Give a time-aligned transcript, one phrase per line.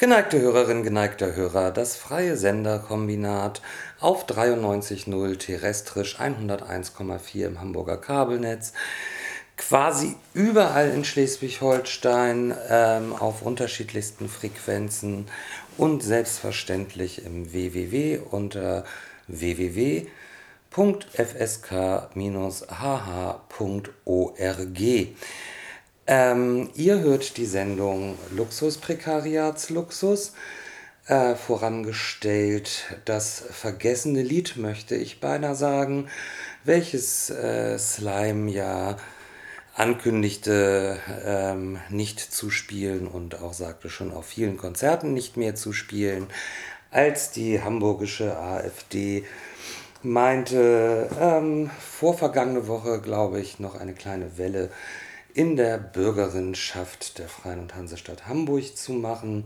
[0.00, 3.60] Geneigte Hörerinnen, geneigter Hörer, das freie Senderkombinat
[3.98, 8.74] auf 93.0 terrestrisch, 101,4 im Hamburger Kabelnetz,
[9.56, 15.26] quasi überall in Schleswig-Holstein ähm, auf unterschiedlichsten Frequenzen
[15.76, 18.84] und selbstverständlich im www unter
[19.26, 20.06] www.fsk-hh.org.
[26.10, 30.32] Ähm, ihr hört die Sendung Luxus Prekariatsluxus.
[31.06, 36.08] Äh, vorangestellt das vergessene Lied, möchte ich beinahe sagen,
[36.64, 38.96] welches äh, Slime ja
[39.74, 45.74] ankündigte, ähm, nicht zu spielen und auch sagte schon auf vielen Konzerten nicht mehr zu
[45.74, 46.28] spielen,
[46.90, 49.24] als die hamburgische AfD
[50.02, 54.70] meinte, ähm, vorvergangene Woche, glaube ich, noch eine kleine Welle
[55.34, 59.44] in der Bürgerinnenschaft der Freien und Hansestadt Hamburg zu machen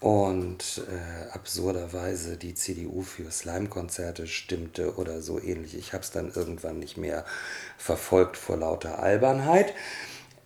[0.00, 5.76] und äh, absurderweise die CDU für Slime-Konzerte stimmte oder so ähnlich.
[5.76, 7.24] Ich habe es dann irgendwann nicht mehr
[7.78, 9.74] verfolgt vor lauter Albernheit.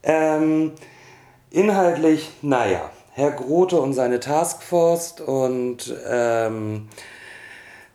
[0.02, 0.72] Ähm,
[1.50, 6.90] inhaltlich, naja, Herr Grote und seine Taskforce und ähm,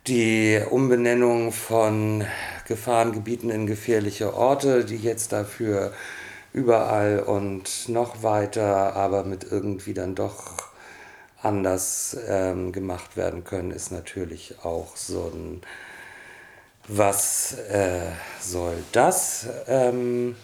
[0.08, 2.24] die Umbenennung von
[2.66, 5.92] Gefahrengebieten in gefährliche Orte, die jetzt dafür
[6.52, 10.72] überall und noch weiter, aber mit irgendwie dann doch
[11.40, 15.62] anders ähm, gemacht werden können, ist natürlich auch so ein,
[16.86, 18.02] was äh,
[18.40, 19.46] soll das?
[19.66, 20.36] Ähm,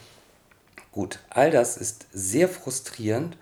[0.92, 3.36] gut, all das ist sehr frustrierend.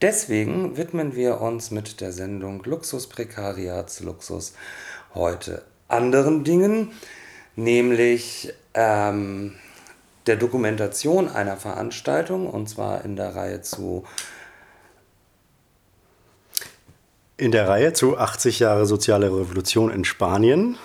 [0.00, 4.54] Deswegen widmen wir uns mit der Sendung Luxus Prekariats Luxus
[5.14, 6.92] heute anderen Dingen,
[7.56, 9.56] nämlich ähm,
[10.28, 14.04] der Dokumentation einer Veranstaltung, und zwar in der Reihe zu
[17.36, 20.76] in der Reihe zu 80 Jahre soziale Revolution in Spanien.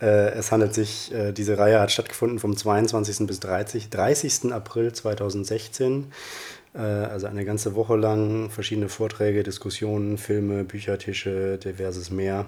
[0.00, 3.26] Äh, es handelt sich, äh, diese Reihe hat stattgefunden vom 22.
[3.26, 4.52] bis 30, 30.
[4.52, 6.12] April 2016.
[6.74, 12.46] Äh, also eine ganze Woche lang verschiedene Vorträge, Diskussionen, Filme, Büchertische, diverses mehr.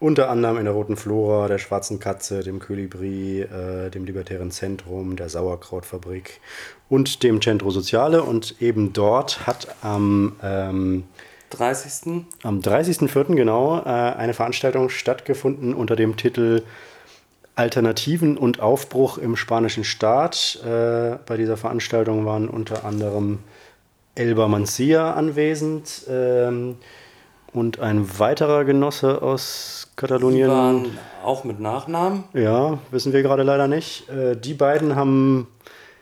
[0.00, 5.14] Unter anderem in der Roten Flora, der Schwarzen Katze, dem Kolibri, äh, dem Libertären Zentrum,
[5.14, 6.40] der Sauerkrautfabrik
[6.88, 8.22] und dem Centro Soziale.
[8.22, 11.04] Und eben dort hat am ähm,
[11.50, 12.24] 30.
[12.42, 13.34] Am 30.04.
[13.34, 16.62] genau äh, eine Veranstaltung stattgefunden unter dem Titel
[17.54, 20.60] Alternativen und Aufbruch im spanischen Staat.
[20.64, 23.40] Äh, bei dieser Veranstaltung waren unter anderem
[24.14, 26.76] Elba Mancia anwesend ähm,
[27.52, 30.48] und ein weiterer Genosse aus Katalonien.
[30.48, 32.24] Die waren auch mit Nachnamen?
[32.32, 34.08] Ja, wissen wir gerade leider nicht.
[34.08, 35.48] Äh, die beiden haben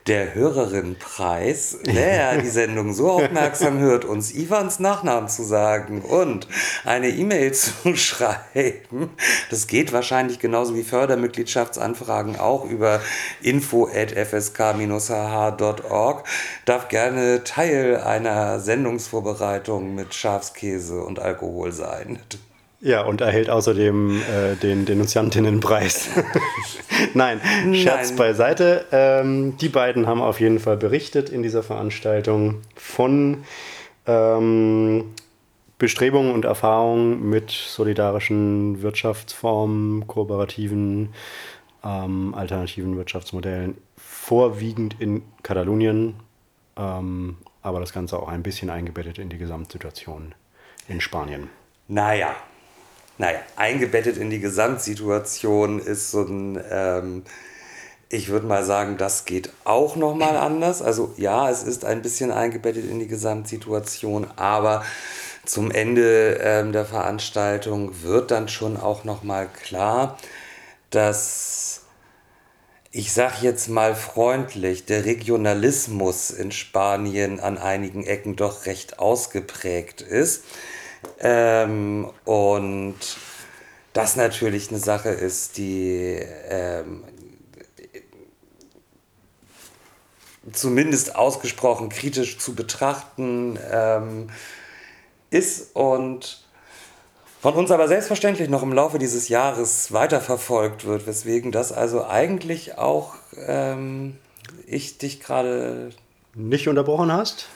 [0.08, 6.48] der Hörerinnenpreis, wer die Sendung so aufmerksam hört, uns Ivans Nachnamen zu sagen und
[6.84, 9.10] eine E-Mail zu schreiben.
[9.50, 13.02] Das geht wahrscheinlich genauso wie Fördermitgliedschaftsanfragen auch über
[13.42, 16.24] info.fsk-hh.org.
[16.64, 22.18] Darf gerne Teil einer Sendungsvorbereitung mit Schafskäse und Alkohol sein.
[22.80, 26.10] Ja, und erhält außerdem äh, den Denunziantinnenpreis.
[27.14, 27.40] Nein,
[27.74, 28.16] Scherz Nein.
[28.16, 28.86] beiseite.
[28.92, 33.42] Ähm, die beiden haben auf jeden Fall berichtet in dieser Veranstaltung von
[34.06, 35.06] ähm,
[35.78, 41.14] Bestrebungen und Erfahrungen mit solidarischen Wirtschaftsformen, kooperativen,
[41.84, 46.14] ähm, alternativen Wirtschaftsmodellen, vorwiegend in Katalonien,
[46.76, 50.34] ähm, aber das Ganze auch ein bisschen eingebettet in die Gesamtsituation
[50.88, 51.50] in Spanien.
[51.86, 52.34] Naja,
[53.18, 57.24] naja, eingebettet in die Gesamtsituation ist so ein, ähm,
[58.08, 60.80] ich würde mal sagen, das geht auch nochmal anders.
[60.80, 64.84] Also ja, es ist ein bisschen eingebettet in die Gesamtsituation, aber
[65.44, 70.18] zum Ende ähm, der Veranstaltung wird dann schon auch nochmal klar,
[70.90, 71.82] dass
[72.90, 80.00] ich sage jetzt mal freundlich, der Regionalismus in Spanien an einigen Ecken doch recht ausgeprägt
[80.00, 80.44] ist.
[81.20, 82.96] Ähm, und
[83.92, 87.04] das natürlich eine Sache ist, die ähm,
[90.52, 94.30] zumindest ausgesprochen kritisch zu betrachten ähm,
[95.30, 96.44] ist und
[97.40, 102.78] von uns aber selbstverständlich noch im Laufe dieses Jahres weiterverfolgt wird, weswegen das also eigentlich
[102.78, 103.14] auch
[103.46, 104.16] ähm,
[104.66, 105.90] ich dich gerade
[106.34, 107.46] nicht unterbrochen hast?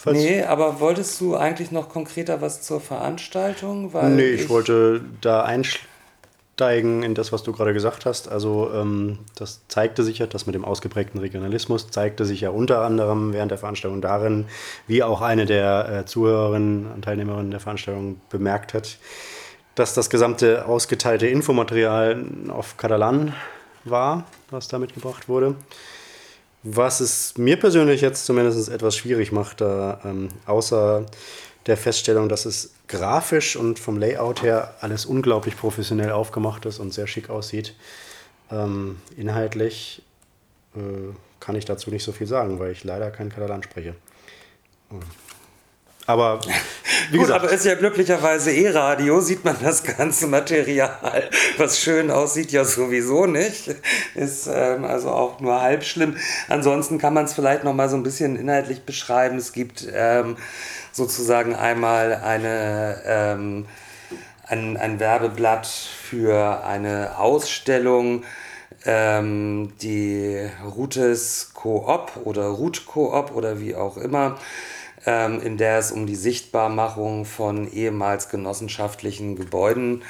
[0.00, 3.92] Falls nee, aber wolltest du eigentlich noch konkreter was zur Veranstaltung?
[3.92, 8.28] Weil nee, ich, ich wollte da einsteigen in das, was du gerade gesagt hast.
[8.28, 12.82] Also ähm, das zeigte sich ja, das mit dem ausgeprägten Regionalismus zeigte sich ja unter
[12.82, 14.46] anderem während der Veranstaltung darin,
[14.86, 18.98] wie auch eine der äh, Zuhörerinnen und Teilnehmerinnen der Veranstaltung bemerkt hat,
[19.74, 23.34] dass das gesamte ausgeteilte Infomaterial auf Katalan
[23.82, 25.56] war, was da mitgebracht wurde.
[26.62, 31.06] Was es mir persönlich jetzt zumindest etwas schwierig macht, da ähm, außer
[31.66, 36.92] der Feststellung, dass es grafisch und vom Layout her alles unglaublich professionell aufgemacht ist und
[36.92, 37.74] sehr schick aussieht.
[38.50, 40.02] Ähm, inhaltlich
[40.74, 40.80] äh,
[41.40, 43.94] kann ich dazu nicht so viel sagen, weil ich leider kein Katalan spreche.
[46.06, 46.40] Aber
[47.10, 52.52] wie Gut, aber ist ja glücklicherweise E-Radio, sieht man das ganze Material, was schön aussieht,
[52.52, 53.74] ja sowieso nicht.
[54.14, 56.16] Ist ähm, also auch nur halb schlimm.
[56.48, 59.36] Ansonsten kann man es vielleicht noch mal so ein bisschen inhaltlich beschreiben.
[59.36, 60.36] Es gibt ähm,
[60.92, 63.66] sozusagen einmal eine, ähm,
[64.46, 68.24] ein, ein Werbeblatt für eine Ausstellung,
[68.84, 74.38] ähm, die Routes Coop oder Route Coop oder wie auch immer
[75.08, 80.02] ähm, in der es um die Sichtbarmachung von ehemals genossenschaftlichen Gebäuden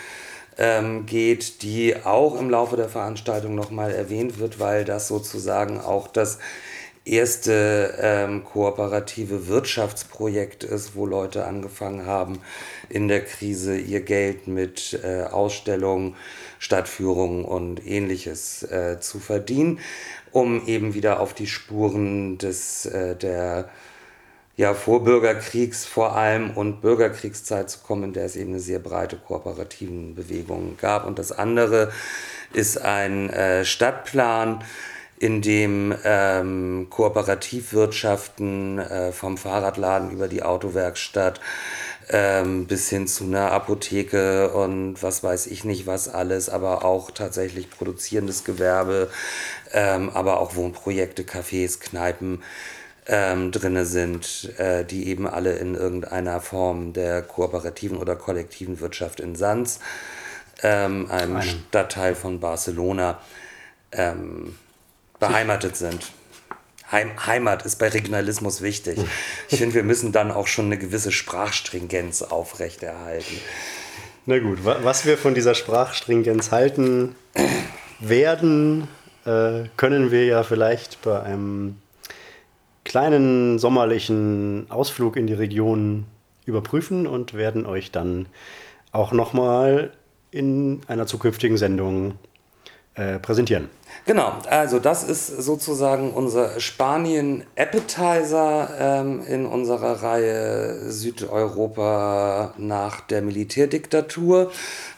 [0.59, 6.09] ähm, geht, die auch im Laufe der Veranstaltung nochmal erwähnt wird, weil das sozusagen auch
[6.09, 6.41] das
[7.05, 12.41] erste ähm, kooperative Wirtschaftsprojekt ist, wo Leute angefangen haben,
[12.89, 16.17] in der Krise ihr Geld mit äh, Ausstellungen,
[16.59, 19.79] Stadtführungen und ähnliches äh, zu verdienen,
[20.33, 23.69] um eben wieder auf die Spuren des, äh, der
[24.58, 29.16] ja, Vorbürgerkriegs vor allem und Bürgerkriegszeit zu kommen, in der es eben eine sehr breite
[29.16, 31.06] kooperativen Bewegung gab.
[31.06, 31.93] Und das andere
[32.52, 34.64] ist ein äh, Stadtplan,
[35.16, 41.40] in dem ähm, Kooperativwirtschaften äh, vom Fahrradladen über die Autowerkstatt
[42.11, 47.12] ähm, bis hin zu einer Apotheke und was weiß ich nicht was alles, aber auch
[47.12, 49.08] tatsächlich produzierendes Gewerbe,
[49.72, 52.43] ähm, aber auch Wohnprojekte, Cafés, Kneipen,
[53.08, 59.20] ähm, drin sind, äh, die eben alle in irgendeiner Form der kooperativen oder kollektiven Wirtschaft
[59.20, 59.81] in Sanz,
[60.62, 61.44] ähm, einem Eine.
[61.44, 63.19] Stadtteil von Barcelona,
[63.93, 64.56] ähm,
[65.19, 66.12] beheimatet sind.
[66.90, 68.99] Heim, Heimat ist bei Regionalismus wichtig.
[69.49, 73.40] Ich finde, wir müssen dann auch schon eine gewisse Sprachstringenz aufrechterhalten.
[74.25, 77.14] Na gut, was wir von dieser Sprachstringenz halten
[77.99, 78.88] werden,
[79.25, 81.76] äh, können wir ja vielleicht bei einem
[82.88, 86.06] kleinen sommerlichen Ausflug in die Region
[86.46, 88.25] überprüfen und werden euch dann
[88.90, 89.93] auch nochmal
[90.31, 92.14] in einer zukünftigen Sendung
[92.94, 93.69] äh, präsentieren.
[94.06, 104.50] Genau, also das ist sozusagen unser Spanien-Appetizer ähm, in unserer Reihe Südeuropa nach der Militärdiktatur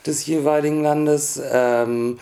[0.07, 1.43] des jeweiligen Landes.
[1.53, 2.21] Ähm,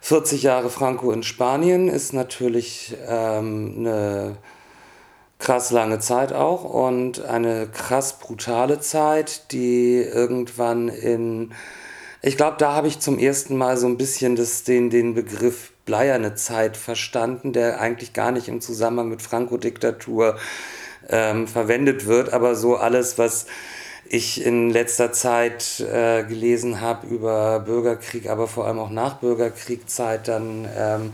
[0.00, 4.36] 40 Jahre Franco in Spanien ist natürlich ähm, eine
[5.38, 11.52] krass lange Zeit auch und eine krass brutale Zeit, die irgendwann in,
[12.22, 15.72] ich glaube, da habe ich zum ersten Mal so ein bisschen das, den, den Begriff
[15.84, 20.36] bleierne Zeit verstanden, der eigentlich gar nicht im Zusammenhang mit Franco-Diktatur
[21.08, 23.46] ähm, verwendet wird, aber so alles, was
[24.08, 30.68] ich in letzter Zeit äh, gelesen habe über Bürgerkrieg, aber vor allem auch Nachbürgerkriegzeit, dann
[30.76, 31.12] ähm,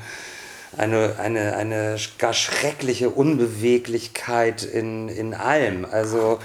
[0.77, 5.85] eine, eine, eine gar schreckliche Unbeweglichkeit in, in allem.
[5.85, 6.39] Also,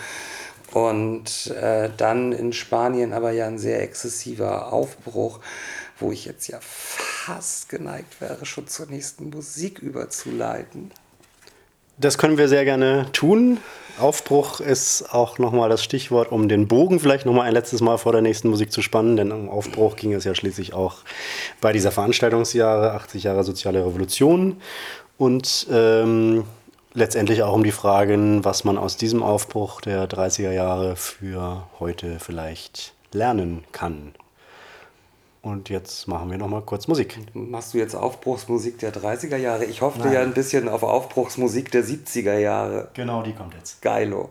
[0.74, 5.40] und äh, dann in Spanien aber ja ein sehr exzessiver Aufbruch,
[6.00, 10.92] wo ich jetzt ja fast geneigt wäre, schon zur nächsten Musik überzuleiten.
[11.98, 13.60] Das können wir sehr gerne tun.
[14.00, 18.12] Aufbruch ist auch nochmal das Stichwort, um den Bogen vielleicht nochmal ein letztes Mal vor
[18.12, 20.98] der nächsten Musik zu spannen, denn um Aufbruch ging es ja schließlich auch
[21.62, 24.62] bei dieser Veranstaltungsjahre, 80 Jahre soziale Revolution
[25.18, 26.44] und ähm,
[26.94, 32.20] letztendlich auch um die Fragen, was man aus diesem Aufbruch der 30er Jahre für heute
[32.20, 34.14] vielleicht lernen kann.
[35.48, 37.18] Und jetzt machen wir noch mal kurz Musik.
[37.34, 39.64] Machst du jetzt Aufbruchsmusik der 30er Jahre?
[39.64, 40.14] Ich hoffte Nein.
[40.14, 42.90] ja ein bisschen auf Aufbruchsmusik der 70er Jahre.
[42.94, 43.82] Genau, die kommt jetzt.
[43.82, 44.30] Geilo.